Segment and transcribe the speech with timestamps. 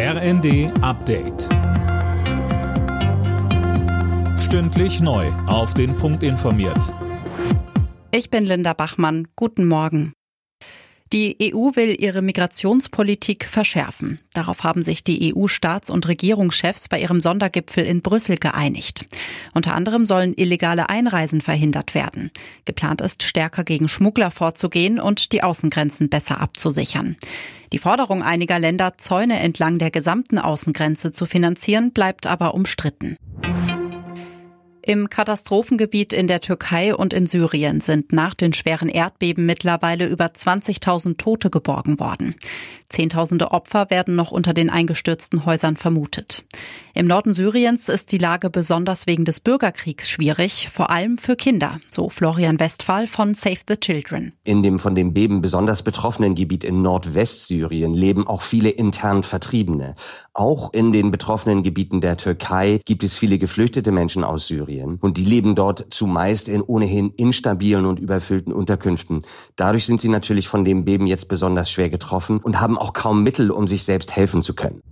[0.00, 1.48] RND Update.
[4.38, 5.26] Stündlich neu.
[5.48, 6.94] Auf den Punkt informiert.
[8.12, 9.26] Ich bin Linda Bachmann.
[9.34, 10.12] Guten Morgen.
[11.12, 14.20] Die EU will ihre Migrationspolitik verschärfen.
[14.34, 19.08] Darauf haben sich die EU-Staats- und Regierungschefs bei ihrem Sondergipfel in Brüssel geeinigt.
[19.52, 22.30] Unter anderem sollen illegale Einreisen verhindert werden.
[22.66, 27.16] Geplant ist, stärker gegen Schmuggler vorzugehen und die Außengrenzen besser abzusichern.
[27.72, 33.16] Die Forderung einiger Länder, Zäune entlang der gesamten Außengrenze zu finanzieren, bleibt aber umstritten.
[34.88, 40.24] Im Katastrophengebiet in der Türkei und in Syrien sind nach den schweren Erdbeben mittlerweile über
[40.24, 42.36] 20.000 Tote geborgen worden.
[42.88, 46.44] Zehntausende Opfer werden noch unter den eingestürzten Häusern vermutet.
[46.94, 51.78] Im Norden Syriens ist die Lage besonders wegen des Bürgerkriegs schwierig, vor allem für Kinder,
[51.90, 54.32] so Florian Westphal von Save the Children.
[54.42, 59.94] In dem von dem Beben besonders betroffenen Gebiet in Nordwestsyrien leben auch viele intern Vertriebene.
[60.32, 65.18] Auch in den betroffenen Gebieten der Türkei gibt es viele geflüchtete Menschen aus Syrien und
[65.18, 69.22] die leben dort zumeist in ohnehin instabilen und überfüllten Unterkünften.
[69.56, 73.22] Dadurch sind sie natürlich von dem Beben jetzt besonders schwer getroffen und haben auch kaum
[73.22, 74.82] Mittel, um sich selbst helfen zu können.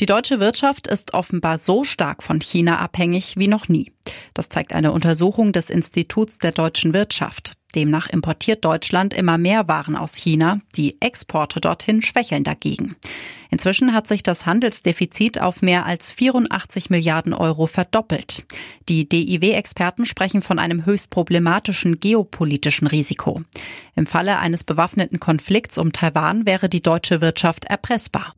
[0.00, 3.92] Die deutsche Wirtschaft ist offenbar so stark von China abhängig wie noch nie.
[4.32, 7.52] Das zeigt eine Untersuchung des Instituts der deutschen Wirtschaft.
[7.74, 10.60] Demnach importiert Deutschland immer mehr Waren aus China.
[10.74, 12.96] Die Exporte dorthin schwächeln dagegen.
[13.50, 18.44] Inzwischen hat sich das Handelsdefizit auf mehr als 84 Milliarden Euro verdoppelt.
[18.88, 23.42] Die DIW-Experten sprechen von einem höchst problematischen geopolitischen Risiko.
[23.96, 28.34] Im Falle eines bewaffneten Konflikts um Taiwan wäre die deutsche Wirtschaft erpressbar.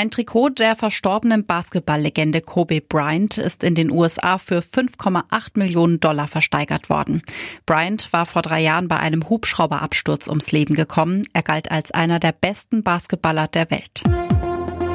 [0.00, 6.26] Ein Trikot der verstorbenen Basketballlegende Kobe Bryant ist in den USA für 5,8 Millionen Dollar
[6.26, 7.20] versteigert worden.
[7.66, 11.24] Bryant war vor drei Jahren bei einem Hubschrauberabsturz ums Leben gekommen.
[11.34, 14.02] Er galt als einer der besten Basketballer der Welt.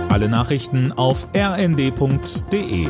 [0.09, 2.87] Alle Nachrichten auf rnd.de